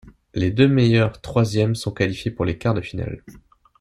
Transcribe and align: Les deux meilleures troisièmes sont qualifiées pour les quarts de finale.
Les 0.33 0.49
deux 0.49 0.67
meilleures 0.67 1.21
troisièmes 1.21 1.75
sont 1.75 1.91
qualifiées 1.91 2.31
pour 2.31 2.43
les 2.43 2.57
quarts 2.57 2.73
de 2.73 2.81
finale. 2.81 3.21